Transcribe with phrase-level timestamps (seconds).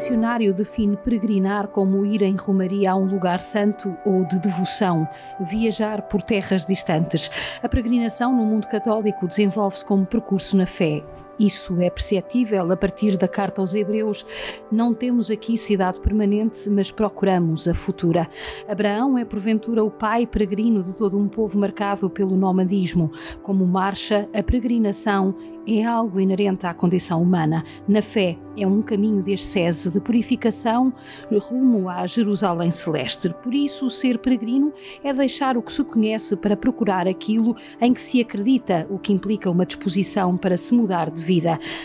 [0.00, 5.06] dicionário define peregrinar como ir em romaria a um lugar santo ou de devoção,
[5.38, 7.30] viajar por terras distantes.
[7.62, 11.02] A peregrinação no mundo católico desenvolve-se como percurso na fé.
[11.40, 14.26] Isso é perceptível a partir da carta aos Hebreus.
[14.70, 18.28] Não temos aqui cidade permanente, mas procuramos a futura.
[18.68, 23.10] Abraão é porventura o pai peregrino de todo um povo marcado pelo nomadismo.
[23.42, 25.34] Como marcha, a peregrinação
[25.66, 27.64] é algo inerente à condição humana.
[27.86, 30.92] Na fé, é um caminho de ascese, de purificação
[31.30, 33.32] rumo à Jerusalém celeste.
[33.42, 34.72] Por isso, ser peregrino
[35.02, 39.12] é deixar o que se conhece para procurar aquilo em que se acredita, o que
[39.12, 41.29] implica uma disposição para se mudar de vida.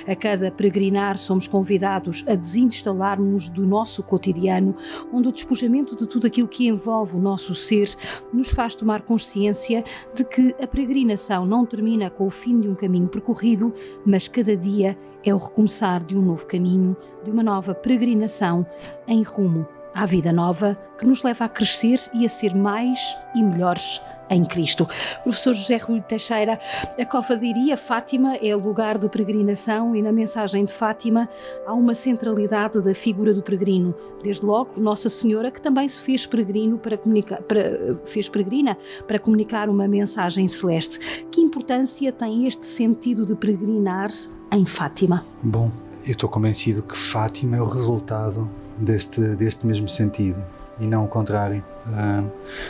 [0.08, 4.76] A cada peregrinar, somos convidados a desinstalar-nos do nosso cotidiano,
[5.13, 7.88] onde o despojamento de tudo aquilo que envolve o nosso ser
[8.34, 9.84] nos faz tomar consciência
[10.16, 13.73] de que a peregrinação não termina com o fim de um caminho percorrido,
[14.05, 18.66] mas cada dia é o recomeçar de um novo caminho, de uma nova peregrinação
[19.07, 23.41] em rumo à vida nova que nos leva a crescer e a ser mais e
[23.41, 24.87] melhores em Cristo.
[25.23, 26.59] Professor José Rui Teixeira,
[26.99, 31.29] a cofadiria Fátima é lugar de peregrinação e na mensagem de Fátima
[31.65, 33.93] há uma centralidade da figura do peregrino.
[34.23, 39.20] Desde logo, Nossa Senhora, que também se fez peregrino para comunicar, para, fez peregrina para
[39.20, 41.26] comunicar uma mensagem celeste.
[41.32, 44.10] Que importância tem este sentido de peregrinar
[44.51, 45.26] em Fátima?
[45.41, 45.71] Bom,
[46.05, 50.41] eu estou convencido que Fátima é o resultado deste, deste mesmo sentido
[50.79, 51.63] e não o contrário.
[51.87, 52.29] Uh,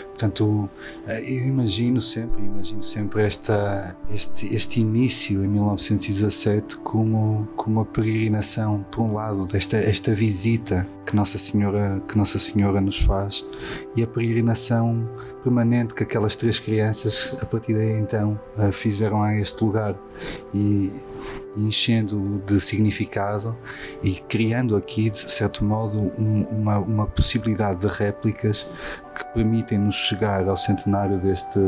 [0.09, 0.69] portanto,
[1.07, 8.85] eu imagino sempre, imagino sempre esta, este, este início em 1917 como, como uma peregrinação,
[8.91, 13.45] por um lado, desta esta visita que Nossa Senhora que Nossa Senhora nos faz
[13.95, 15.07] e a peregrinação
[15.43, 19.95] permanente que aquelas três crianças a partir daí então uh, fizeram a este lugar
[20.53, 20.91] e
[21.57, 23.55] enchendo de significado
[24.03, 28.67] e criando aqui, de certo modo, um, uma, uma possibilidade de réplicas
[29.15, 31.59] que permitem-nos chegar ao centenário deste,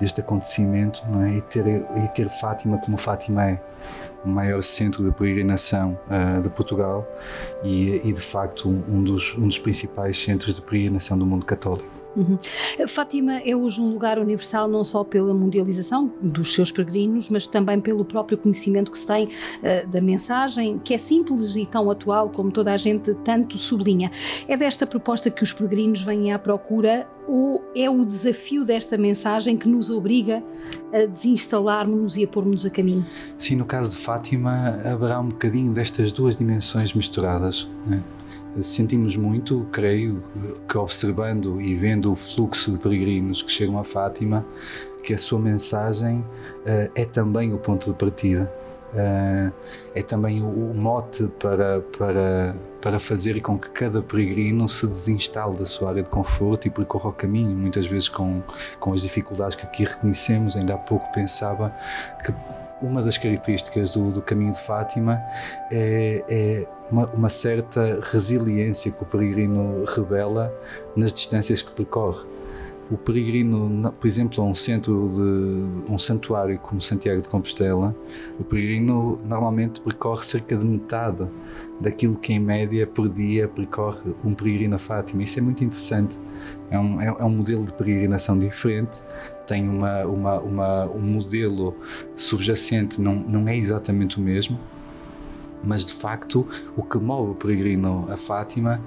[0.00, 1.34] deste acontecimento é?
[1.34, 3.60] e, ter, e ter Fátima como Fátima é
[4.24, 7.06] o maior centro de peregrinação uh, de Portugal
[7.62, 11.97] e, e, de facto um dos, um dos principais centros de peregrinação do mundo católico.
[12.18, 12.36] Uhum.
[12.88, 17.80] Fátima é hoje um lugar universal não só pela mundialização dos seus peregrinos, mas também
[17.80, 22.28] pelo próprio conhecimento que se tem uh, da mensagem, que é simples e tão atual
[22.28, 24.10] como toda a gente tanto sublinha.
[24.48, 29.56] É desta proposta que os peregrinos vêm à procura ou é o desafio desta mensagem
[29.56, 30.42] que nos obriga
[30.92, 33.06] a desinstalarmos-nos e a pôr-nos a caminho?
[33.36, 37.68] Sim, no caso de Fátima haverá um bocadinho destas duas dimensões misturadas.
[37.86, 38.02] Né?
[38.62, 40.22] Sentimos muito, creio,
[40.68, 44.44] que observando e vendo o fluxo de peregrinos que chegam a Fátima,
[45.02, 48.52] que a sua mensagem uh, é também o ponto de partida.
[48.88, 49.52] Uh,
[49.94, 55.66] é também o, mote para, para, para fazer com que cada peregrino se desinstale da
[55.66, 58.42] sua área de conforto e percorra o caminho, muitas vezes com,
[58.80, 60.56] com as dificuldades que aqui reconhecemos.
[60.56, 61.74] Ainda há pouco pensava
[62.24, 62.32] que
[62.80, 65.20] uma das características do, do caminho de Fátima
[65.70, 70.52] é, é uma, uma, certa resiliência que o peregrino revela
[70.96, 72.26] nas distâncias que percorre.
[72.90, 77.94] O peregrino, por exemplo, a um centro de um santuário como Santiago de Compostela,
[78.40, 81.26] o peregrino normalmente percorre cerca de metade
[81.78, 85.22] daquilo que em média por dia percorre um peregrino a Fátima.
[85.22, 86.18] Isso é muito interessante.
[86.70, 89.02] É um, é, é um modelo de peregrinação diferente,
[89.46, 91.74] tem uma, uma, uma, um modelo
[92.14, 94.58] subjacente, não, não é exatamente o mesmo,
[95.62, 96.46] mas de facto
[96.76, 98.80] o que move o peregrino a Fátima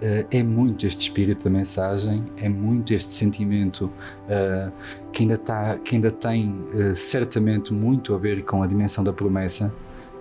[0.00, 4.72] uh, é muito este espírito da mensagem, é muito este sentimento uh,
[5.12, 9.12] que, ainda tá, que ainda tem uh, certamente muito a ver com a dimensão da
[9.12, 9.72] promessa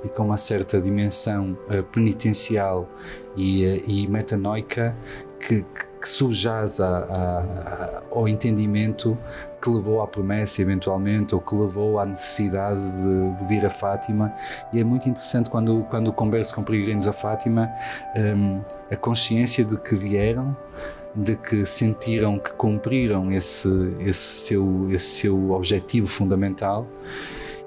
[0.04, 1.58] e com uma certa dimensão
[1.92, 2.88] penitencial
[3.36, 4.96] e, e metanoica
[5.40, 9.18] que, que que subjaz a, a, ao entendimento
[9.62, 14.34] que levou à promessa, eventualmente, ou que levou à necessidade de, de, vir a Fátima.
[14.72, 17.70] E é muito interessante quando, quando converso com peregrinos a Fátima,
[18.16, 18.62] um,
[18.92, 20.56] a consciência de que vieram,
[21.16, 26.88] de que sentiram que cumpriram esse, esse, seu, esse seu objetivo fundamental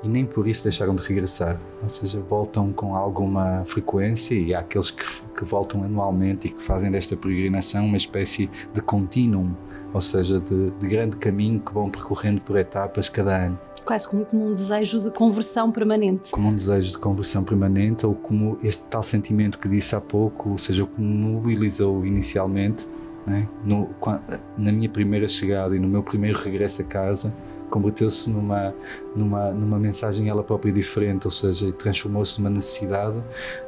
[0.02, 1.60] e nem por isso deixaram de regressar.
[1.82, 5.04] Ou seja, voltam com alguma frequência e há aqueles que,
[5.36, 9.56] que voltam anualmente e que fazem desta peregrinação uma espécie de contínuo,
[9.92, 13.58] ou seja, de, de grande caminho que vão percorrendo por etapas cada ano
[13.90, 16.30] quase como um desejo de conversão permanente.
[16.30, 20.50] Como um desejo de conversão permanente, ou como este tal sentimento que disse há pouco,
[20.50, 22.86] ou seja, o que me mobilizou inicialmente,
[23.26, 23.48] né?
[23.64, 23.88] no,
[24.56, 27.34] na minha primeira chegada e no meu primeiro regresso a casa,
[27.70, 28.74] converteu-se numa,
[29.14, 33.22] numa, numa mensagem ela própria diferente, ou seja, transformou-se numa necessidade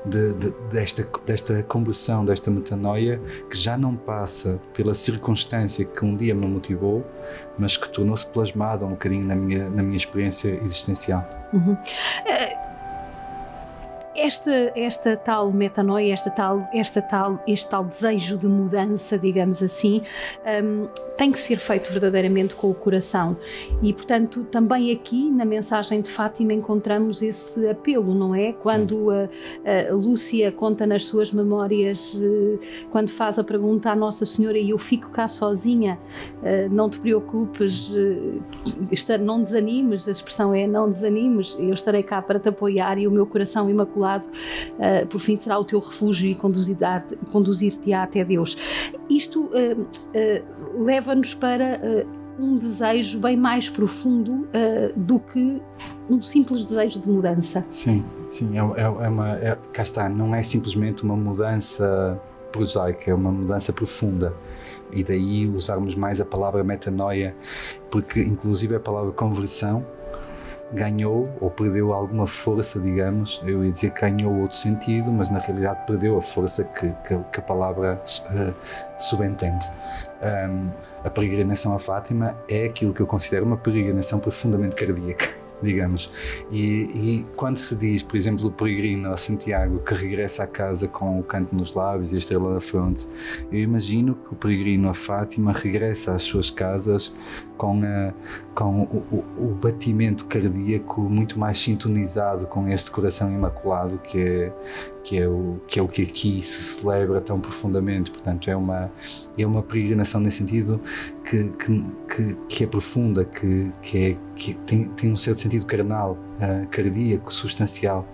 [0.05, 6.17] de, de, desta, desta conversão, desta metanoia, que já não passa pela circunstância que um
[6.17, 7.07] dia me motivou,
[7.59, 11.29] mas que tornou-se plasmada um bocadinho na minha, na minha experiência existencial.
[11.53, 11.73] Uhum.
[11.73, 12.72] Uh
[14.15, 20.03] esta, esta tal metanoia, esta tal, esta tal, este tal desejo de mudança, digamos assim,
[20.63, 20.87] um,
[21.17, 23.37] tem que ser feito verdadeiramente com o coração.
[23.83, 28.53] E, portanto, também aqui na mensagem de Fátima encontramos esse apelo, não é?
[28.53, 29.29] Quando a,
[29.91, 32.59] a, Lúcia conta nas suas memórias, uh,
[32.91, 35.99] quando faz a pergunta à Nossa Senhora e eu fico cá sozinha,
[36.43, 37.95] uh, não te preocupes,
[38.91, 43.07] estar, não desanimes, a expressão é não desanimes, eu estarei cá para te apoiar e
[43.07, 48.25] o meu coração imaculado lado, uh, por fim será o teu refúgio e conduzir-te até
[48.25, 48.57] Deus.
[49.09, 51.81] Isto uh, leva-nos para
[52.39, 54.49] um desejo bem mais profundo
[54.97, 55.61] do que
[56.09, 57.65] um simples desejo de mudança.
[57.71, 59.31] Sim, sim, é, é, é uma.
[59.37, 62.21] É, cá está, não é simplesmente uma mudança
[62.51, 64.35] prosaica, é uma mudança profunda
[64.93, 67.35] e daí usarmos mais a palavra metanoia,
[67.91, 69.85] porque inclusive a palavra conversão
[70.73, 73.41] ganhou ou perdeu alguma força, digamos.
[73.45, 77.19] Eu ia dizer que ganhou outro sentido, mas na realidade perdeu a força que, que,
[77.19, 78.55] que a palavra uh,
[78.99, 79.71] subentende.
[80.23, 80.71] Um,
[81.05, 86.11] a peregrinação a Fátima é aquilo que eu considero uma peregrinação profundamente cardíaca digamos.
[86.51, 86.61] E,
[86.95, 91.19] e, quando se diz, por exemplo, o peregrino a Santiago que regressa a casa com
[91.19, 93.07] o canto nos lábios e a estrela na fronte,
[93.51, 97.15] eu imagino que o peregrino a Fátima regressa às suas casas
[97.57, 98.13] com, a,
[98.55, 104.53] com o, o, o, batimento cardíaco muito mais sintonizado com este coração imaculado que é,
[105.03, 108.11] que é, o, que é o que aqui se celebra tão profundamente.
[108.11, 108.91] Portanto, é uma,
[109.37, 110.81] é uma peregrinação nesse sentido
[111.25, 115.67] que, que, que, que é profunda, que, que, é, que tem, tem um certo sentido
[115.67, 118.07] carnal, uh, cardíaco, substancial.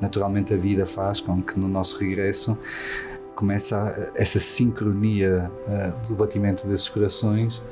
[0.00, 2.58] Naturalmente, a vida faz com que no nosso regresso
[3.34, 7.62] começa essa sincronia uh, do batimento desses corações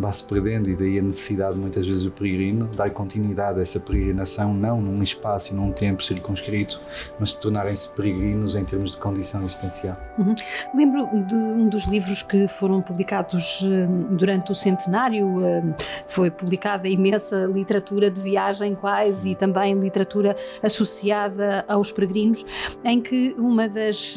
[0.00, 4.54] vá-se perdendo e daí a necessidade muitas vezes do peregrino dar continuidade a essa peregrinação
[4.54, 6.80] não num espaço e num tempo circunscrito,
[7.18, 9.96] mas tornarem-se peregrinos em termos de condição existencial.
[10.18, 10.34] Uhum.
[10.74, 15.74] Lembro de um dos livros que foram publicados hum, durante o centenário, hum,
[16.06, 22.44] foi publicada imensa literatura de viagem quase e também literatura associada aos peregrinos,
[22.84, 24.16] em que uma das,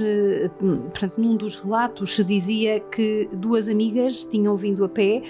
[0.61, 5.21] hum, portanto, num dos relatos se dizia que duas amigas tinham vindo a pé,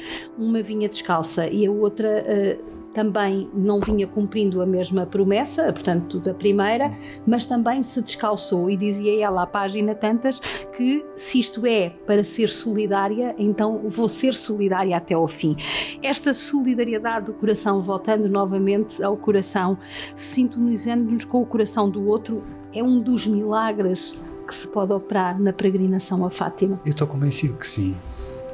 [0.43, 6.19] uma vinha descalça e a outra uh, também não vinha cumprindo a mesma promessa, portanto,
[6.19, 6.95] da primeira,
[7.25, 10.39] mas também se descalçou e dizia ela à página tantas
[10.77, 15.55] que se isto é para ser solidária, então vou ser solidária até ao fim.
[16.01, 19.77] Esta solidariedade do coração, voltando novamente ao coração,
[20.15, 24.13] sintonizando-nos com o coração do outro, é um dos milagres
[24.47, 26.79] que se pode operar na peregrinação a Fátima.
[26.85, 27.95] Eu estou convencido que sim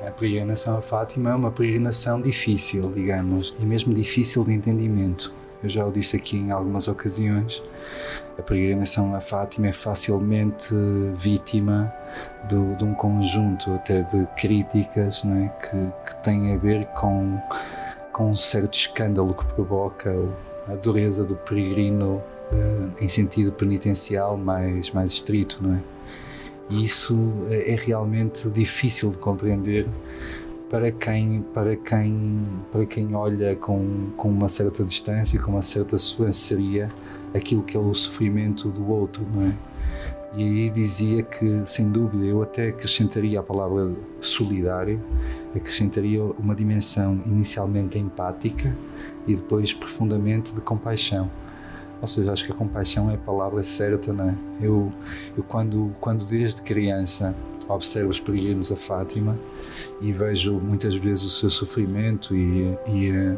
[0.06, 5.34] a peregrinação a Fátima é uma peregrinação difícil, digamos, e mesmo difícil de entendimento.
[5.62, 7.62] Eu já o disse aqui em algumas ocasiões.
[8.38, 10.74] A peregrinação a Fátima é facilmente
[11.14, 11.94] vítima
[12.48, 15.50] do, de um conjunto até de críticas não é?
[15.50, 17.38] que, que têm a ver com,
[18.14, 20.16] com um certo escândalo que provoca
[20.70, 25.99] a dureza do peregrino uh, em sentido penitencial mais, mais estrito, não é?
[26.70, 27.18] E isso
[27.50, 29.88] é, é realmente difícil de compreender
[30.70, 35.98] para quem, para quem, para quem olha com, com uma certa distância, com uma certa
[35.98, 36.90] sobranceria
[37.34, 39.54] aquilo que é o sofrimento do outro, não é?
[40.36, 45.02] E aí dizia que, sem dúvida, eu até acrescentaria a palavra solidário,
[45.56, 48.76] acrescentaria uma dimensão inicialmente empática
[49.26, 51.32] e depois profundamente de compaixão
[52.02, 54.36] ou seja, acho que a compaixão é a palavra certa, não é?
[54.62, 54.92] Eu,
[55.38, 57.36] eu quando, quando desde criança
[57.68, 59.38] observo os peregrinos a Fátima
[60.02, 63.38] e vejo muitas vezes o seu sofrimento e, e,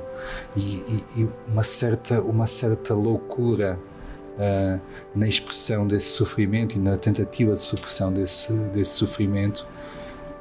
[0.55, 3.77] e, e uma, certa, uma certa loucura
[4.37, 4.81] uh,
[5.13, 9.67] na expressão desse sofrimento e na tentativa de supressão desse, desse sofrimento,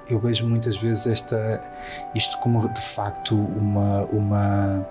[0.08, 1.62] eu vejo muitas vezes esta,
[2.14, 4.86] isto como de facto uma, uma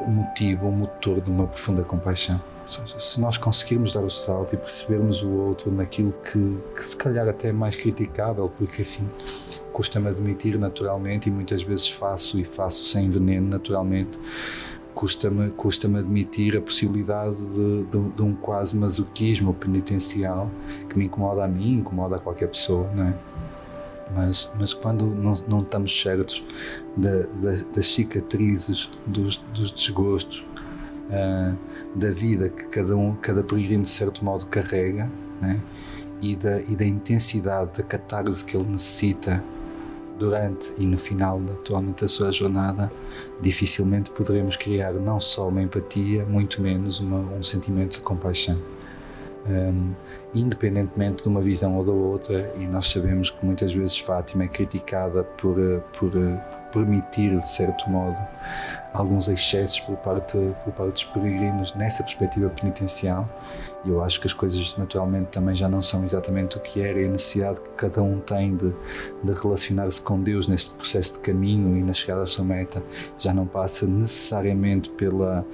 [0.00, 2.40] o motivo, o motor de uma profunda compaixão.
[2.98, 7.28] Se nós conseguirmos dar o salto e percebermos o outro naquilo que, que se calhar
[7.28, 9.08] até é mais criticável, porque assim
[9.72, 14.18] custa-me admitir naturalmente e muitas vezes faço e faço sem veneno naturalmente,
[14.94, 20.50] custa-me custa admitir a possibilidade de, de, de, um quase masoquismo penitencial
[20.88, 23.14] que me incomoda a mim, incomoda a qualquer pessoa, não é?
[24.14, 26.44] Mas, mas quando não, não estamos certos
[26.96, 30.44] da, da, das cicatrizes, dos, dos desgostos,
[31.08, 31.56] uh,
[31.94, 35.60] da vida que cada um, cada peregrino de certo modo carrega, né?
[36.22, 39.42] e, da, e da intensidade da catarse que ele necessita
[40.18, 42.92] durante e no final, naturalmente, da sua jornada,
[43.40, 48.60] dificilmente poderemos criar não só uma empatia, muito menos uma, um sentimento de compaixão
[49.48, 49.92] um,
[50.34, 54.48] independentemente de uma visão ou da outra, e nós sabemos que muitas vezes Fátima é
[54.48, 56.12] criticada por, eh, eh, por
[56.72, 58.18] permitir, de certo modo,
[58.92, 63.28] alguns excessos por parte, por parte dos peregrinos nessa perspectiva penitencial.
[63.84, 67.00] E eu acho que as coisas, naturalmente, também já não são exatamente o que era
[67.00, 68.74] e a necessidade que cada um tem de,
[69.24, 72.82] de relacionar-se com Deus neste processo de caminho e na chegada à sua meta
[73.18, 75.46] já não passa necessariamente pela,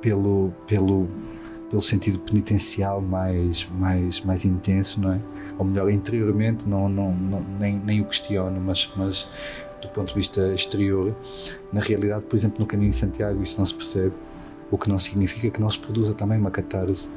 [0.00, 1.06] pelo, pelo
[1.74, 5.20] pelo sentido penitencial mais, mais, mais intenso, não é?
[5.58, 9.28] Ou melhor, interiormente não, não, não, nem, nem o questiono, mas, mas
[9.82, 11.12] do ponto de vista exterior,
[11.72, 14.12] na realidade, por exemplo, no caminho de Santiago isso não se percebe,
[14.70, 17.08] o que não significa que não se produza também uma catarse.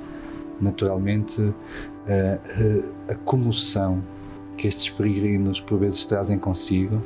[0.59, 1.53] Naturalmente,
[2.07, 4.01] a, a, a comoção
[4.57, 6.99] que estes peregrinos por vezes trazem consigo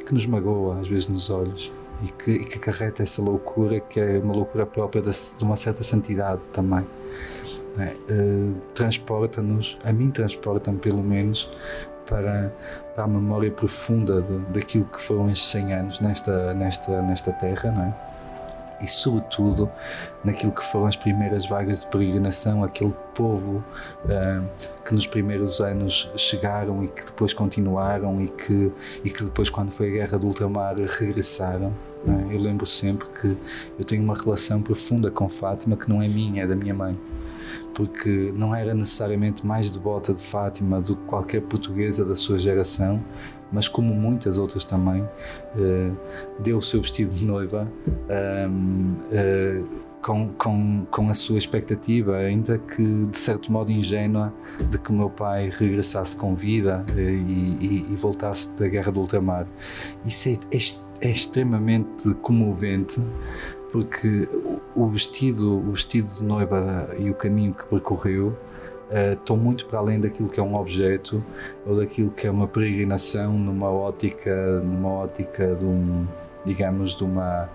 [0.00, 1.70] e que nos magoa às vezes nos olhos
[2.04, 5.56] e que, e que acarreta essa loucura que é uma loucura própria de, de uma
[5.56, 6.86] certa santidade também.
[7.76, 11.50] Uh, transporta-nos, a mim transporta-me pelo menos
[12.08, 12.54] para,
[12.94, 17.72] para a memória profunda de, daquilo que foram estes 100 anos nesta, nesta, nesta terra,
[17.72, 18.13] não é?
[18.84, 19.70] E, sobretudo,
[20.22, 23.64] naquilo que foram as primeiras vagas de peregrinação, aquele povo
[24.04, 24.48] uh,
[24.84, 28.72] que nos primeiros anos chegaram e que depois continuaram e que,
[29.02, 31.72] e que depois, quando foi a guerra do ultramar, regressaram.
[32.06, 32.34] É?
[32.34, 33.36] Eu lembro sempre que
[33.78, 36.98] eu tenho uma relação profunda com Fátima que não é minha, é da minha mãe
[37.74, 43.02] porque não era necessariamente mais devota de Fátima do que qualquer portuguesa da sua geração,
[43.54, 45.08] mas como muitas outras também,
[45.56, 45.90] eh,
[46.40, 47.70] deu o seu vestido de noiva
[48.08, 49.62] ehm, eh,
[50.02, 54.34] com, com, com a sua expectativa, ainda que de certo modo ingênua,
[54.68, 58.90] de que o meu pai regressasse com vida eh, e, e, e voltasse da guerra
[58.90, 59.46] do ultramar.
[60.04, 63.00] Isso é, é, é extremamente comovente
[63.70, 64.28] porque
[64.74, 68.36] o vestido, o vestido de noiva e o caminho que percorreu
[68.90, 71.24] uh, estão muito para além daquilo que é um objeto
[71.66, 76.06] ou daquilo que é uma peregrinação numa ótica, numa ótica de um,
[76.44, 77.48] digamos, de uma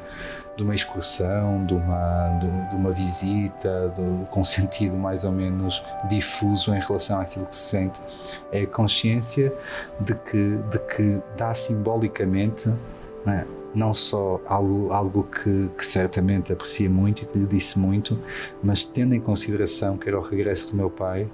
[0.59, 5.81] de uma excursão, de uma, de, de uma visita, de, com sentido mais ou menos
[6.09, 8.01] difuso em relação àquilo que se sente.
[8.51, 9.53] É a consciência
[10.01, 12.67] de que, de que dá simbolicamente
[13.25, 18.19] né, não só algo, algo que, que, certamente aprecia muito e que lhe disse muito,
[18.63, 21.29] mas tendo em consideração que era o regresso do meu pai,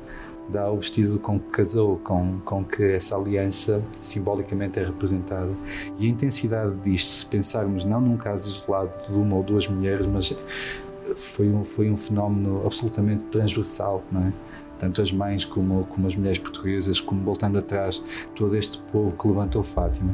[0.50, 5.52] dá o vestido com que casou, com, com que essa aliança simbolicamente é representada.
[5.98, 10.06] E a intensidade disto, se pensarmos não num caso isolado de uma ou duas mulheres,
[10.06, 10.38] mas
[11.18, 14.34] foi um, foi um fenómeno absolutamente transversal, não é?
[14.78, 18.04] tanto as mães como, como as mulheres portuguesas, como voltando atrás,
[18.36, 20.14] todo este povo que levantou Fátima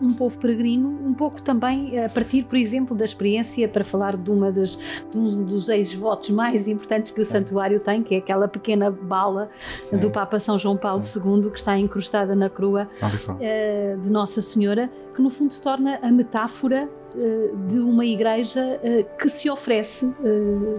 [0.00, 4.30] um povo peregrino, um pouco também a partir, por exemplo, da experiência, para falar de,
[4.30, 4.78] uma das,
[5.10, 7.32] de um dos ex-votos mais importantes que o Sim.
[7.32, 9.48] santuário tem, que é aquela pequena bala
[9.82, 9.98] Sim.
[9.98, 11.20] do Papa São João Paulo Sim.
[11.20, 15.98] II, que está incrustada na crua uh, de Nossa Senhora, que no fundo se torna
[16.02, 20.14] a metáfora uh, de uma igreja uh, que se oferece,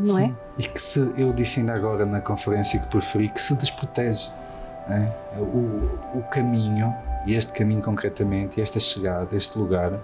[0.05, 0.33] não é?
[0.57, 4.29] E que se, eu disse ainda agora na conferência que preferi, que se desprotege.
[4.89, 5.39] É?
[5.39, 6.93] O, o caminho
[7.25, 9.99] e este caminho concretamente, esta chegada, este lugar,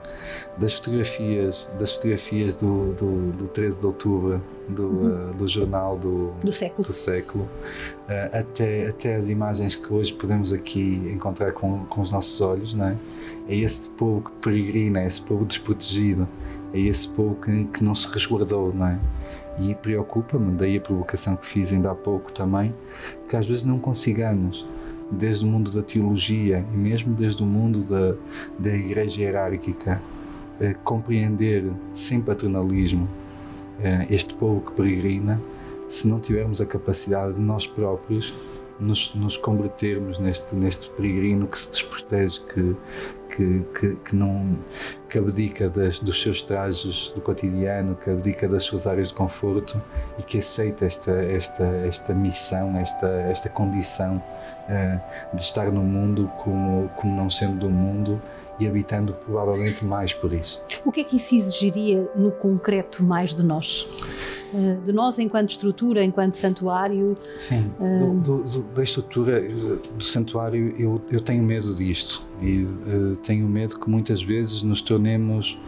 [0.57, 5.29] das fotografias, das fotografias do, do, do 13 de outubro, do, uhum.
[5.29, 10.13] uh, do jornal do, do século, do século uh, até, até as imagens que hoje
[10.13, 12.95] podemos aqui encontrar com, com os nossos olhos, não é?
[13.49, 16.27] É esse povo que peregrina, é esse povo desprotegido,
[16.73, 18.99] é esse povo que, que não se resguardou, não é?
[19.59, 22.73] E preocupa-me, daí a provocação que fiz ainda há pouco também,
[23.27, 24.67] que às vezes não consigamos
[25.11, 28.15] desde o mundo da teologia e mesmo desde o mundo da,
[28.59, 30.01] da igreja hierárquica,
[30.59, 33.07] eh, compreender sem paternalismo
[33.79, 35.41] eh, este povo que peregrina,
[35.87, 38.33] se não tivermos a capacidade de nós próprios
[38.79, 42.75] nos, nos convertermos neste, neste peregrino que se desprotege, que,
[43.37, 44.57] que, que, que não
[45.07, 49.79] que abdica das, dos seus trajes do cotidiano, que abdica das suas áreas de conforto
[50.17, 56.29] e que aceita esta, esta, esta missão, esta, esta condição uh, de estar no mundo
[56.37, 58.19] como, como não sendo do mundo
[58.59, 60.65] e habitando provavelmente mais por isso.
[60.83, 63.87] O que é que isso exigiria no concreto mais de nós?
[64.53, 67.15] Uh, de nós enquanto estrutura, enquanto santuário.
[67.37, 73.15] Sim, uh, do, do, da estrutura do santuário eu, eu tenho medo disto e uh,
[73.17, 75.59] tenho medo que muitas vezes nos tornemos,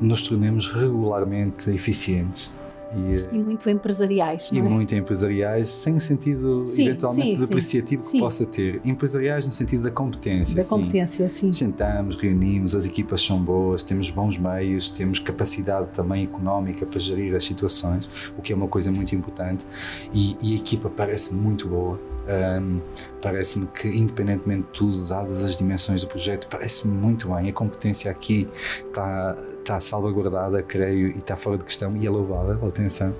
[0.00, 2.50] nos tornemos regularmente eficientes
[2.96, 4.50] e, e, muito empresariais.
[4.52, 4.62] E é?
[4.62, 8.12] muito empresariais, sem o sentido sim, eventualmente sim, depreciativo sim.
[8.12, 8.80] que possa ter.
[8.84, 10.56] Empresariais no sentido da competência.
[10.56, 11.52] Da competência, sim.
[11.52, 17.34] Sentamos, reunimos, as equipas são boas, temos bons meios, temos capacidade também económica para gerir
[17.34, 19.66] as situações, o que é uma coisa muito importante.
[20.12, 21.98] E, e a equipa parece muito boa
[22.28, 22.80] um,
[23.20, 27.48] parece-me que, independentemente de tudo, dadas as dimensões do projeto, parece-me muito bem.
[27.48, 28.48] A competência aqui
[28.86, 33.14] está, está salvaguardada, creio, e está fora de questão, e é louvável, atenção.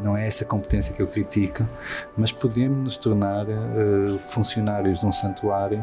[0.00, 1.66] Não é essa competência que eu critico,
[2.16, 5.82] mas podemos nos tornar uh, funcionários de um santuário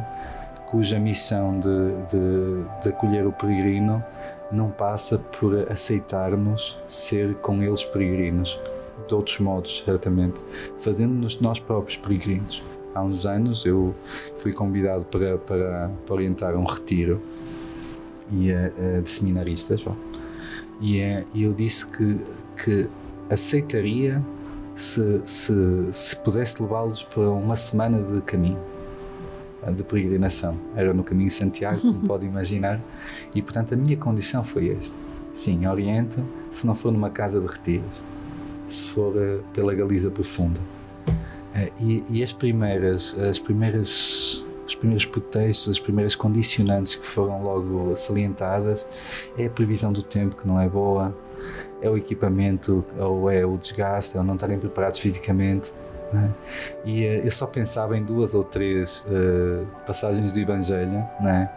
[0.65, 1.67] cuja missão de,
[2.11, 4.03] de, de acolher o peregrino
[4.51, 8.59] não passa por aceitarmos ser com eles peregrinos
[9.07, 10.43] de outros modos, certamente,
[10.79, 12.63] fazendo-nos nós próprios peregrinos.
[12.93, 13.93] Há uns anos eu
[14.37, 17.21] fui convidado para, para, para orientar um retiro
[18.31, 19.83] e, uh, de seminaristas
[20.81, 22.21] e, uh, eu disse que,
[22.63, 22.89] que
[23.29, 24.23] aceitaria
[24.75, 25.53] se, se,
[25.91, 28.59] se pudesse levá-los para uma semana de caminho
[29.75, 30.57] de peregrinação.
[30.75, 32.79] Era no caminho de Santiago, como pode imaginar,
[33.33, 34.97] e portanto a minha condição foi esta.
[35.33, 38.14] Sim, oriento, se não for numa casa de retiros
[38.67, 40.59] se for uh, pela Galiza profunda.
[41.07, 47.43] Uh, e, e, as primeiras, as primeiras, os primeiros pretextos, as primeiras condicionantes que foram
[47.43, 48.87] logo salientadas
[49.37, 51.15] é a previsão do tempo que não é boa,
[51.81, 55.71] é o equipamento ou é o desgaste, ou não estarem preparados fisicamente.
[56.11, 56.31] Né?
[56.85, 61.49] E uh, eu só pensava em duas ou três uh, passagens do Evangelho né?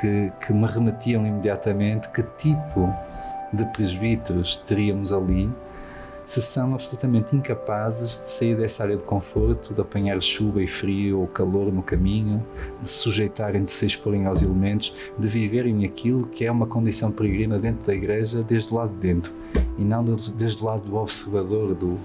[0.00, 2.92] que, que me remetiam imediatamente que tipo
[3.52, 5.50] de presbíteros teríamos ali
[6.26, 11.20] se são absolutamente incapazes de sair dessa área de conforto, de apanhar chuva e frio
[11.20, 12.44] ou calor no caminho,
[12.80, 17.12] de se sujeitarem, de se exporem aos elementos, de viverem aquilo que é uma condição
[17.12, 19.32] peregrina dentro da igreja desde o lado de dentro
[19.78, 21.96] e não desde o lado do observador, do,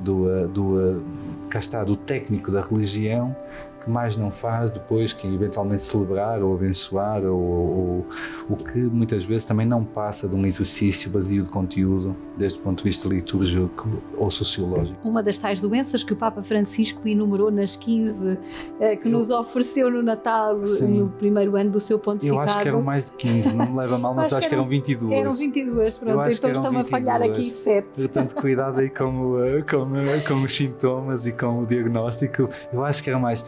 [0.00, 1.00] do, eh, do, eh,
[1.48, 3.34] cá está, do técnico da religião
[3.82, 8.06] que mais não faz depois que eventualmente celebrar ou abençoar ou, ou,
[8.48, 12.62] o que muitas vezes também não passa de um exercício vazio de conteúdo desde o
[12.62, 14.96] ponto de vista litúrgico ou sociológico.
[15.06, 18.38] Uma das tais doenças que o Papa Francisco enumerou nas 15
[18.80, 20.98] eh, que Eu, nos ofereceu no Natal sim.
[20.98, 22.36] no primeiro ano do seu pontificado.
[22.36, 24.54] Eu acho que eram mais de 15, não me leva mal, mas acho, acho que
[24.54, 25.12] eram 22.
[25.12, 28.00] Eram 22, pronto, então estão a falhar aqui 7.
[28.00, 29.36] Portanto, cuidado aí com,
[29.68, 32.48] com, com os sintomas e com o diagnóstico.
[32.72, 33.44] Eu acho que eram mais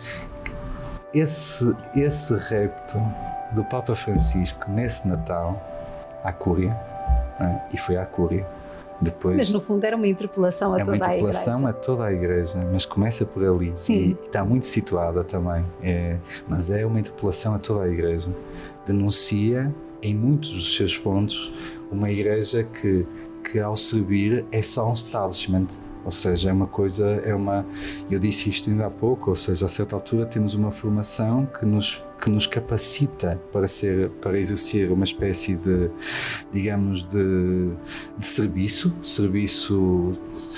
[1.13, 3.01] esse, esse repto
[3.53, 5.63] do Papa Francisco nesse Natal
[6.23, 6.77] à Cúria,
[7.39, 7.63] né?
[7.73, 8.47] e foi à Cúria.
[9.01, 11.05] Depois, mas no fundo era uma interpelação a é toda a igreja.
[11.05, 13.93] Uma interpelação a toda a igreja, mas começa por ali Sim.
[13.93, 15.65] E, e está muito situada também.
[15.83, 16.17] É,
[16.49, 18.31] mas é uma interpelação a toda a igreja.
[18.87, 21.53] Denuncia em muitos dos seus pontos
[21.91, 23.07] uma igreja que,
[23.43, 25.67] que ao servir é só um establishment,
[26.05, 27.65] ou seja, é uma coisa, é uma.
[28.11, 31.65] Eu disse isto ainda há pouco, ou seja, a certa altura temos uma formação que
[31.65, 35.91] nos que nos capacita para ser para exercer uma espécie de
[36.53, 37.71] digamos de,
[38.17, 40.13] de serviço serviço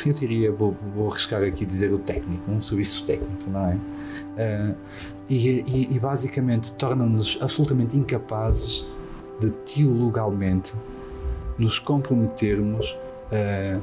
[0.04, 4.76] eu diria vou, vou arriscar aqui dizer o técnico um serviço técnico não é uh,
[5.28, 8.86] e, e, e basicamente torna-nos absolutamente incapazes
[9.40, 10.72] de teologalmente
[11.58, 12.96] nos comprometermos
[13.32, 13.82] uh,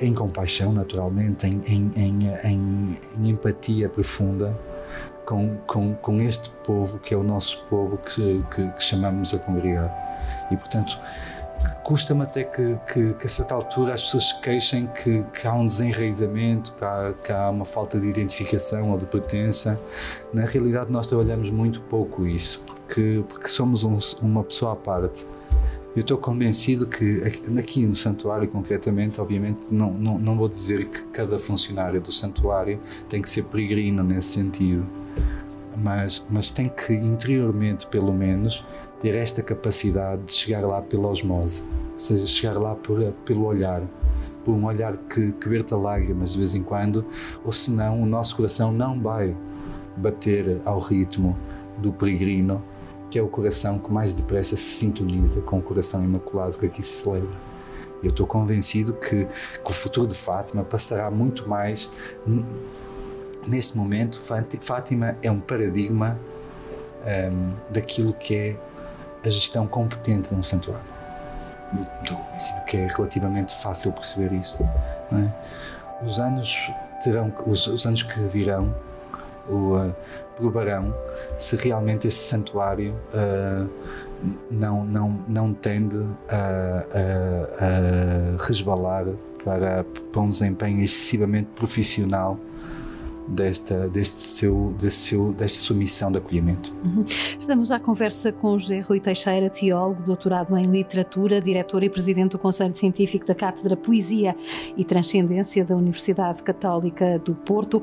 [0.00, 4.56] em compaixão, naturalmente, em, em, em, em empatia profunda
[5.24, 9.38] com, com, com, este povo que é o nosso povo que, que, que chamamos a
[9.38, 9.90] congregar.
[10.50, 10.98] E, portanto,
[11.82, 15.54] custa-me até que, que, que, a certa altura as pessoas se queixem que, que há
[15.54, 19.80] um desenraizamento, há, que há, uma falta de identificação ou de pertença.
[20.32, 25.26] Na realidade, nós trabalhamos muito pouco isso, porque, porque somos um, uma pessoa à parte.
[25.94, 27.22] Eu estou convencido que
[27.58, 32.80] aqui no santuário, concretamente, obviamente, não, não, não vou dizer que cada funcionário do santuário
[33.10, 34.86] tem que ser peregrino nesse sentido,
[35.76, 38.64] mas, mas tem que interiormente, pelo menos,
[39.00, 43.82] ter esta capacidade de chegar lá pela osmose, ou seja, chegar lá por, pelo olhar,
[44.42, 47.04] por um olhar que, que verta lágrimas de vez em quando,
[47.44, 49.36] ou senão o nosso coração não vai
[49.94, 51.36] bater ao ritmo
[51.76, 52.62] do peregrino
[53.12, 56.82] que é o coração que mais depressa se sintoniza com o coração imaculado que aqui
[56.82, 57.28] se celebra.
[58.02, 61.90] Eu estou convencido que, que o futuro de Fátima passará muito mais.
[63.46, 66.18] Neste momento, Fátima é um paradigma
[67.04, 68.56] um, daquilo que é
[69.22, 70.82] a gestão competente de um santuário.
[72.00, 74.62] estou convencido que é relativamente fácil perceber isso.
[75.12, 76.02] É?
[76.02, 76.72] Os anos
[77.04, 78.74] terão, os, os, anos que virão,
[79.48, 79.94] o, uh,
[80.36, 80.94] provarão
[81.36, 83.68] se realmente esse santuário uh,
[84.50, 89.06] não, não, não tende a, a, a resbalar
[89.44, 92.38] para, para um desempenho excessivamente profissional
[93.28, 96.74] desta, deste seu, deste seu, desta sua missão de acolhimento.
[96.84, 97.04] Uhum.
[97.38, 102.38] Estamos à conversa com José Rui Teixeira, teólogo, doutorado em literatura, diretor e presidente do
[102.38, 104.36] Conselho Científico da Cátedra Poesia
[104.76, 107.82] e Transcendência da Universidade Católica do Porto.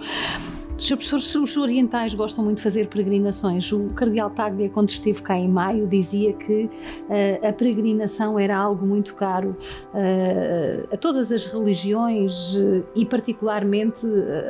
[0.80, 0.96] Sr.
[0.96, 3.70] Professor, os orientais gostam muito de fazer peregrinações.
[3.72, 8.86] O Cardeal Taglia, quando esteve cá em maio, dizia que uh, a peregrinação era algo
[8.86, 9.58] muito caro
[9.94, 14.06] uh, a todas as religiões uh, e, particularmente,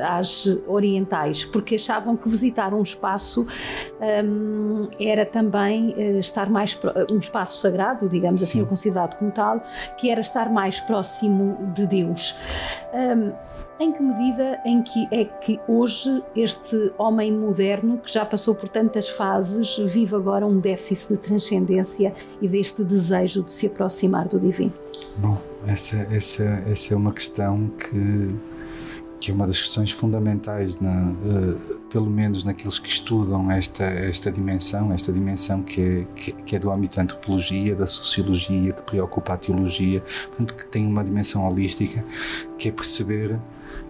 [0.08, 3.48] às orientais, porque achavam que visitar um espaço
[4.24, 6.78] um, era também estar mais.
[7.12, 8.60] um espaço sagrado, digamos assim, Sim.
[8.60, 9.63] assim, considerado como tal,
[9.98, 12.36] que era estar mais próximo de Deus.
[12.94, 13.32] Um,
[13.80, 18.68] em que medida em que é que hoje este homem moderno, que já passou por
[18.68, 24.38] tantas fases, vive agora um déficit de transcendência e deste desejo de se aproximar do
[24.38, 24.74] divino?
[25.18, 28.36] Bom, essa, essa, essa é uma questão que,
[29.22, 34.30] que é uma das questões fundamentais, na, uh, pelo menos naqueles que estudam esta, esta
[34.30, 38.82] dimensão, esta dimensão que é, que, que, é do âmbito da antropologia, da sociologia, que
[38.82, 42.04] preocupa a teologia, portanto, que tem uma dimensão holística,
[42.58, 43.39] que é perceber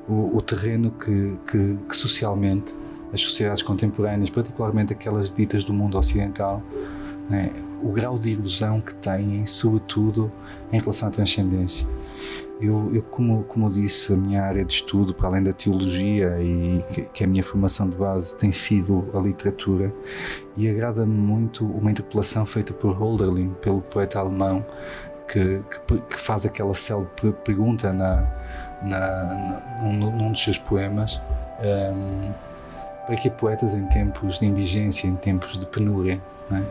[0.09, 2.75] o, o terreno que, que, que, socialmente
[3.13, 6.61] as sociedades contemporâneas, particularmente aquelas ditas do mundo ocidental,
[7.29, 10.31] né, o grau de ilusão que têm, sobretudo
[10.71, 11.87] em relação à transcendência.
[12.59, 16.83] Eu, eu, como, como disse, a minha área de estudo, para além da teologia e
[16.93, 19.93] que, que a minha formação de base tem sido a literatura,
[20.57, 24.65] e agrada-me muito uma interpelação feita por Holderlin, pelo poeta alemão,
[25.25, 28.29] que, que, que faz aquela célebre pergunta na,
[28.81, 31.21] na, num, num dos seus poemas
[31.59, 32.31] um,
[33.05, 36.21] para que poetas em tempos de indigência, em tempos de penúria?
[36.51, 36.63] É?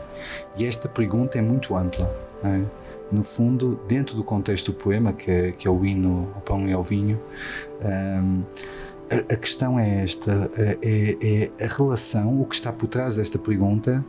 [0.57, 2.11] E esta pergunta é muito ampla.
[2.45, 2.63] É?
[3.11, 6.69] No fundo, dentro do contexto do poema, que é, que é o hino ao pão
[6.69, 7.21] e ao vinho,
[7.83, 8.43] um,
[9.11, 13.39] a, a, questão é esta: é, é, a relação, o que está por trás desta
[13.39, 14.05] pergunta,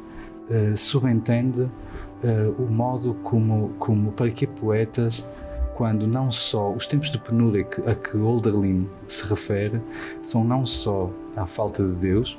[0.49, 5.25] uh, subentende uh, o modo como, como para que poetas
[5.79, 9.81] quando não só os tempos de penúria a que Olderlin se refere
[10.21, 12.37] são não só à falta de Deus,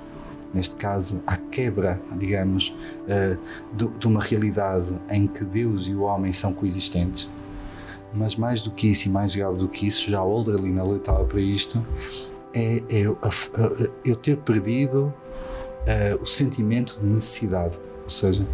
[0.53, 2.77] neste caso à quebra, digamos,
[3.09, 3.39] uh,
[3.75, 7.31] de, uma realidade em que Deus e o homem são coexistentes,
[8.13, 11.41] mas mais do que isso e mais grave do que isso, já Olderlin alertava para
[11.41, 11.83] isto,
[12.53, 13.07] é, é
[14.05, 15.15] eu ter perdido
[15.87, 18.47] uh, o sentimento de necessidade, ou seja,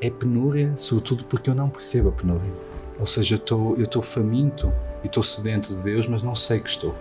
[0.00, 2.69] é penúria, sobretudo porque eu não percebo a penúria
[3.00, 6.94] ou seja, eu estou faminto e estou sedento de Deus, mas não sei que estou.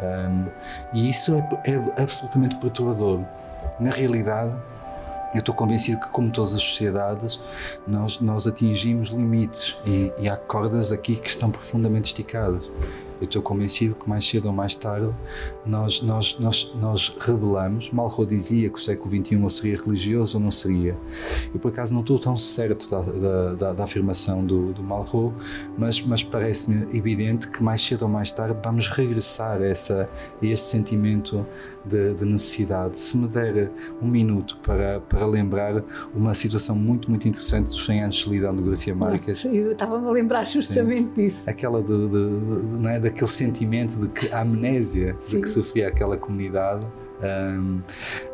[0.00, 0.46] Um,
[0.94, 3.20] e isso é, é, absolutamente perturbador.
[3.80, 4.54] Na realidade,
[5.34, 7.40] eu estou convencido que, como todas as sociedades,
[7.86, 12.62] nós, nós atingimos limites e, e há cordas aqui que estão profundamente esticadas.
[13.20, 15.10] Eu estou convencido que mais cedo ou mais tarde
[15.64, 17.90] nós, nós, nós, nós rebelamos.
[17.90, 20.96] Malraux dizia que o século XXI ou seria religioso ou não seria.
[21.52, 25.34] Eu, por acaso, não estou tão certo da, da, da, da afirmação do, do Malraux,
[25.78, 30.08] mas, mas parece-me evidente que mais cedo ou mais tarde vamos regressar a, essa,
[30.42, 31.46] a este sentimento
[31.86, 32.98] de, de, necessidade.
[32.98, 33.70] Se me der
[34.02, 35.82] um minuto para, para lembrar
[36.14, 39.44] uma situação muito, muito interessante dos 100 anos de solidão do Garcia Marques.
[39.44, 41.12] Eu estava-me a lembrar justamente Sim.
[41.14, 41.48] disso.
[41.48, 45.36] Aquela de, de, de, não é, daquele sentimento de que a amnésia Sim.
[45.36, 46.86] de que sofria aquela comunidade
[47.22, 47.80] um,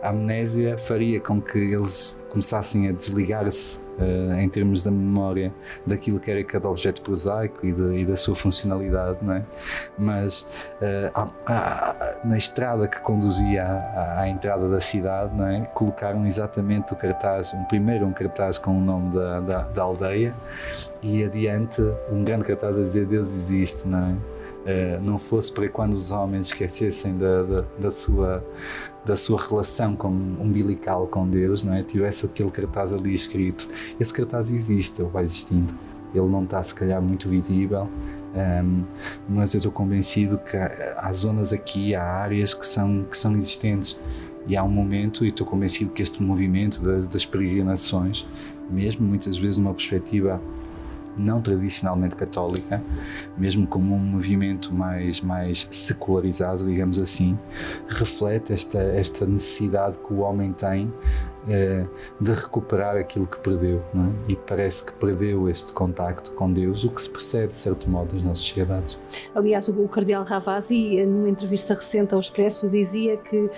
[0.03, 5.53] a amnésia faria com que eles começassem a desligar-se uh, em termos da memória
[5.87, 9.45] daquilo que era cada objeto prosaico e, de, e da sua funcionalidade, não é?
[9.99, 15.61] Mas uh, a, a, na estrada que conduzia à, à, entrada da cidade, não é?
[15.67, 20.35] Colocaram exatamente o cartaz, um primeiro um cartaz com o nome da, da, da aldeia
[21.03, 24.32] e adiante um grande cartaz a dizer Deus existe, não é?
[24.63, 28.45] Uh, não fosse para quando os homens esquecessem da, da, da, sua,
[29.05, 31.83] da sua relação com, umbilical com Deus, não é?
[31.83, 33.69] tivesse aquele cartaz ali escrito.
[33.99, 35.75] Esse cartaz existe, ele vai existindo.
[36.15, 37.89] Ele não está, se calhar, muito visível,
[38.35, 38.85] um, ehm,
[39.29, 43.33] mas eu estou convencido que há, há, zonas aqui, há áreas que são, que são
[43.33, 43.99] existentes.
[44.47, 48.27] E há um momento, e estou convencido que este movimento das, das peregrinações,
[48.71, 50.41] mesmo muitas vezes numa perspectiva
[51.17, 52.83] não tradicionalmente católica,
[53.37, 57.39] mesmo como um movimento mais, mais secularizado, digamos assim,
[57.89, 60.93] reflete esta, esta necessidade que o homem tem
[61.49, 61.85] eh,
[62.21, 64.33] de recuperar aquilo que perdeu, é?
[64.33, 68.15] e parece que perdeu este contacto com Deus, o que se percebe de certo modo
[68.15, 68.97] nas nossas sociedades.
[69.35, 73.51] Aliás, o, Cardeal Ravasi, numa entrevista recente ao Expresso, dizia que uh,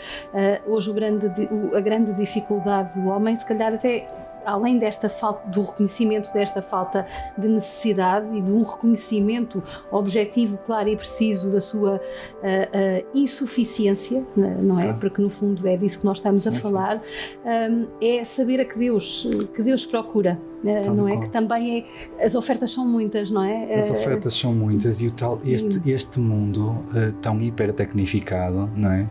[0.66, 1.26] hoje grande,
[1.74, 7.06] a grande dificuldade do homem, se calhar até além desta falta do reconhecimento desta falta
[7.36, 14.26] de necessidade e de um reconhecimento objetivo, claro e preciso da sua uh, uh, insuficiência,
[14.36, 14.92] né, não é?
[14.94, 17.02] Porque no fundo é disso que nós estamos sim, a falar,
[17.44, 20.38] um, é saber a que Deus que Deus procura.
[20.64, 21.16] Tal não é?
[21.18, 21.86] Que também
[22.18, 22.24] é.
[22.24, 23.74] As ofertas são muitas, não é?
[23.74, 29.08] As ofertas são muitas e o tal, este, este mundo uh, tão hipertecnificado, não é?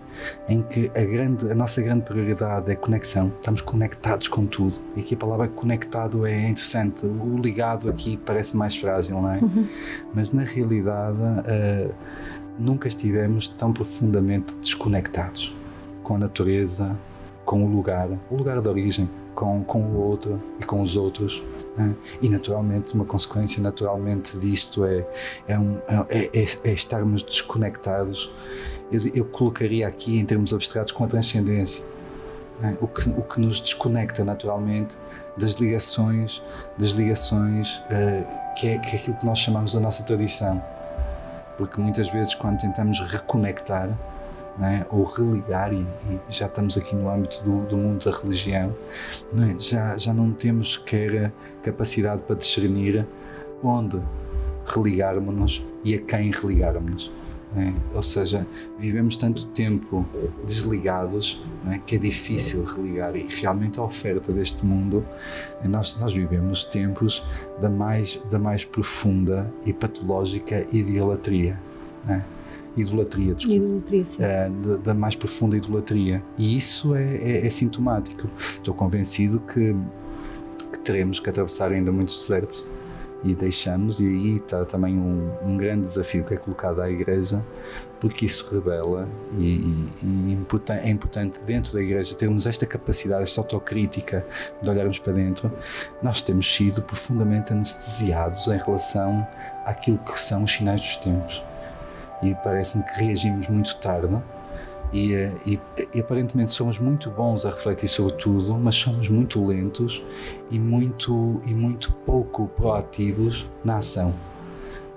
[0.50, 4.78] Em que a, grande, a nossa grande prioridade é conexão, estamos conectados com tudo.
[4.96, 7.06] E aqui a palavra conectado é interessante.
[7.06, 9.40] O ligado aqui parece mais frágil, não é?
[9.40, 9.68] Uhum.
[10.14, 11.94] Mas na realidade uh,
[12.58, 15.56] nunca estivemos tão profundamente desconectados
[16.02, 16.98] com a natureza,
[17.46, 21.44] com o lugar, o lugar de origem com, com o outro e com os outros.
[21.78, 21.96] Né?
[22.22, 25.06] E naturalmente, uma consequência naturalmente disto é,
[25.48, 25.78] é, um,
[26.10, 28.32] é, é, é estarmos desconectados.
[28.92, 31.84] Eu, eu, colocaria aqui em termos abstratos com a transcendência.
[32.60, 32.78] Né?
[32.80, 34.98] O, que, o que nos desconecta naturalmente
[35.36, 36.44] das ligações,
[36.78, 40.64] das ligações uh, que, é, que é aquilo que nós chamamos a nossa tradição.
[41.58, 43.90] Porque muitas vezes, quando tentamos reconectar,
[44.58, 44.86] né?
[44.90, 48.76] ou religar, e, e, já estamos aqui no âmbito do, do mundo da religião,
[49.38, 49.60] é?
[49.60, 53.06] já, já não temos sequer capacidade para discernir
[53.62, 54.00] onde
[54.66, 57.12] religarmos-nos e a quem religarmos-nos.
[57.56, 57.72] É?
[57.94, 58.48] Ou seja,
[58.80, 60.08] vivemos tanto tempo
[60.44, 61.80] desligados é?
[61.86, 65.06] que é difícil religar e realmente a oferta deste mundo,
[65.64, 67.24] é, nós, nós vivemos tempos
[67.62, 71.60] da mais, da mais profunda e patológica idolatria.
[72.10, 72.22] É?
[72.76, 76.24] Idolatria, desculpa, idolatria uh, da, da, mais profunda idolatria.
[76.38, 78.28] E isso é, é, é sintomático.
[78.54, 79.76] Estou convencido que,
[80.72, 82.66] que, teremos que atravessar ainda muitos desertos
[83.24, 87.42] e deixamos, e aí está também um, um grande desafio que é colocado à Igreja,
[88.02, 89.08] porque isso revela
[89.38, 90.38] e, e, e
[90.70, 94.26] é importante dentro da Igreja termos esta capacidade, esta autocrítica
[94.62, 95.50] de olharmos para dentro.
[96.02, 99.26] Nós temos sido profundamente anestesiados em relação
[99.66, 101.42] àquilo que são os sinais dos tempos
[102.24, 104.16] e parece-me que reagimos muito tarde.
[104.92, 105.60] E, eh, e,
[105.94, 110.04] e, aparentemente somos muito bons a refletir sobre tudo, mas somos muito lentos
[110.52, 114.14] e muito, e muito pouco proativos na ação.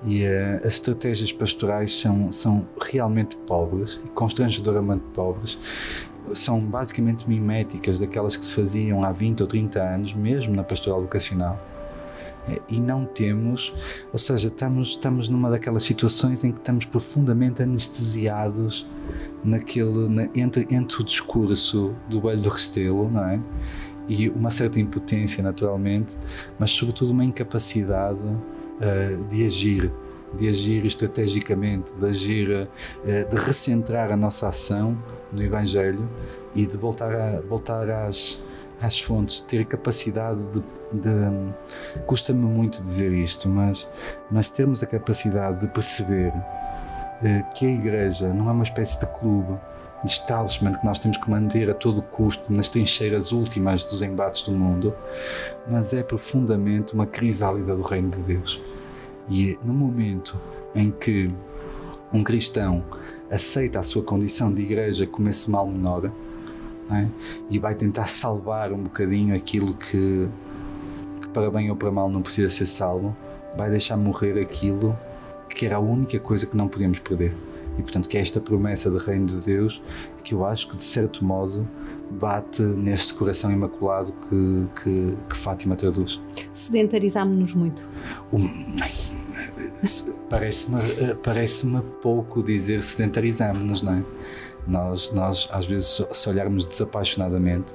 [0.05, 5.59] E uh, as estratégias pastorais são, são realmente pobres e constrangedoramente pobres.
[6.35, 11.01] São basicamente miméticas daquelas que se faziam há 20 ou 30 anos, mesmo na pastoral
[11.01, 11.59] vocacional
[12.69, 13.75] e não temos,
[14.13, 18.87] ou seja, estamos, estamos numa daquelas situações em que estamos profundamente anestesiados
[19.45, 23.41] naquele, na, entre, entre o discurso do Velho do Restelo, não é?
[24.09, 26.17] E uma certa impotência, naturalmente,
[26.59, 29.93] mas sobretudo uma incapacidade uh, de agir,
[30.37, 34.97] de agir estrategicamente, de agir, uh, de recentrar a nossa ação
[35.33, 36.09] no Evangelho
[36.55, 38.41] e de voltar, a, voltar às,
[38.81, 40.61] às fontes, ter capacidade de.
[41.01, 41.55] de
[42.07, 43.89] Custa-me muito dizer isto, mas,
[44.31, 46.33] mas termos a capacidade de perceber
[47.23, 49.59] eh, que a Igreja não é uma espécie de clube,
[50.05, 54.43] de establishment que nós temos que manter a todo custo nas trincheiras últimas dos embates
[54.43, 54.95] do mundo,
[55.67, 58.63] mas é profundamente uma crisálida do Reino de Deus.
[59.29, 60.39] E no momento
[60.75, 61.31] em que
[62.13, 62.85] um cristão
[63.31, 66.13] aceita a sua condição de igreja como esse mal menor,
[66.91, 67.09] é?
[67.51, 70.29] e vai tentar salvar um bocadinho aquilo que,
[71.21, 73.17] que, para bem ou para mal, não precisa ser salvo,
[73.57, 74.97] vai deixar morrer aquilo
[75.49, 77.35] que era a única coisa que não podíamos perder.
[77.79, 79.83] E portanto, que é esta promessa do Reino de Deus
[80.25, 81.69] que eu acho que de certo modo
[82.11, 86.21] bate neste coração imaculado que, que, que Fátima traduz.
[86.55, 87.89] Sedentarizámos-nos muito.
[90.29, 90.81] Parece-me
[91.23, 91.67] parece
[92.03, 94.05] pouco dizer sedentarizamos-nos, não é?
[94.67, 97.75] Nós, nós às vezes, se olharmos desapaixonadamente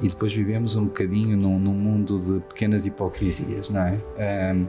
[0.00, 3.98] e depois vivemos um bocadinho num, num mundo de pequenas hipocrisias, não é?
[4.54, 4.66] Um,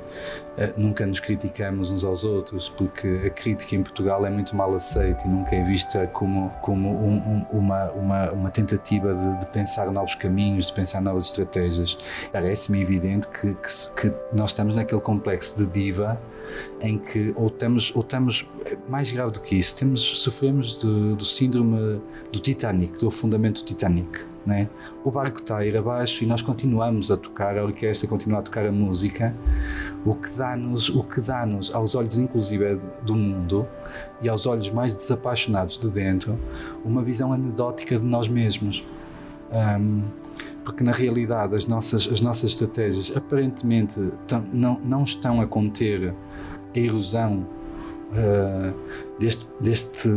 [0.58, 4.74] eh, nunca nos criticamos uns aos outros, porque a crítica em Portugal é muito mal
[4.76, 9.46] aceita e nunca é vista como, como um, um, uma, uma, uma tentativa de, de,
[9.52, 11.98] pensar novos caminhos, de pensar novas estratégias.
[12.32, 16.20] Parece-me evidente que, que, que nós estamos naquele complexo de diva
[16.82, 18.48] em que ou estamos, ou estamos
[18.88, 23.66] mais grave do que isso, temos, sofremos de, do síndrome do Titanic, do afundamento do
[23.66, 24.28] Titanic.
[24.46, 24.70] Né?
[25.04, 28.42] O barco está a ir abaixo e nós continuamos a tocar, a orquestra continua a
[28.42, 29.36] tocar a música,
[30.06, 33.68] o que dá-nos, o que dá-nos aos olhos inclusive do mundo
[34.22, 36.40] e aos olhos mais desapaixonados de dentro,
[36.84, 38.86] uma visão anedótica de nós mesmos.
[39.52, 40.04] Um,
[40.70, 44.00] porque na realidade as nossas, as nossas estratégias aparentemente
[44.54, 46.14] não, não estão a conter
[46.76, 47.48] a erosão
[48.12, 50.08] uh, deste, deste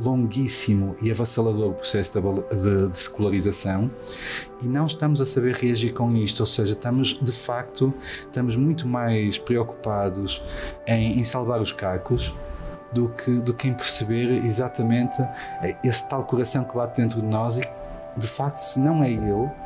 [0.00, 3.88] longuíssimo e avassalador processo de, de, de, secularização
[4.60, 7.94] e não estamos a saber reagir com isto, ou seja, estamos de facto
[8.26, 10.42] estamos muito mais preocupados
[10.84, 12.34] em, em salvar os cacos
[12.92, 15.22] do que, do que em perceber exatamente
[15.84, 17.62] esse tal coração que bate dentro de nós e
[18.16, 19.62] de facto se não é ele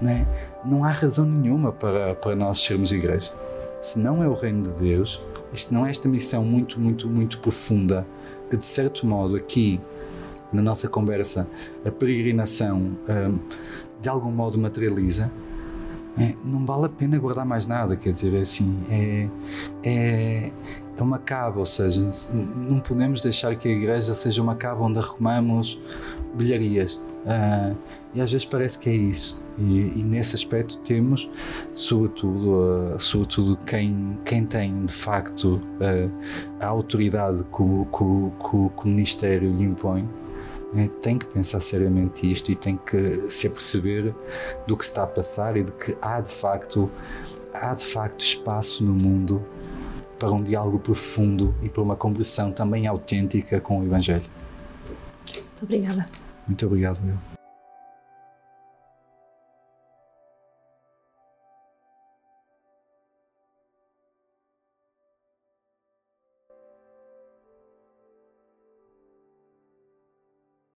[0.00, 0.26] né,
[0.64, 3.32] não há razão nenhuma para, para nós sermos igreja.
[3.80, 5.20] Se não é o reino de Deus
[5.52, 8.06] e se não é esta missão muito, muito, muito profunda
[8.48, 9.80] que de certo modo aqui
[10.52, 11.48] na nossa conversa
[11.84, 13.38] a peregrinação um,
[14.00, 15.30] de algum modo materializa,
[16.18, 19.28] é, não vale a pena guardar mais nada, quer dizer, é assim, é,
[19.82, 20.50] é,
[20.98, 24.98] é uma cava, ou seja, não podemos deixar que a igreja seja uma cava onde
[24.98, 25.80] arrumamos
[26.34, 27.00] bilharias.
[27.24, 27.74] Uh,
[28.14, 29.42] e às vezes parece que é isso.
[29.58, 31.28] E, e nesse aspecto temos,
[31.72, 36.10] sobretudo, uh, sobretudo quem, quem tem de facto uh,
[36.60, 40.08] a autoridade que o, que, que, que o Ministério lhe impõe,
[40.72, 44.14] né, tem que pensar seriamente isto e tem que se aperceber
[44.66, 46.90] do que está a passar e de que há de facto,
[47.52, 49.44] há de facto espaço no mundo
[50.18, 54.22] para um diálogo profundo e para uma conversão também autêntica com o Evangelho.
[55.26, 56.06] Muito obrigada.
[56.46, 57.31] Muito obrigado, eu.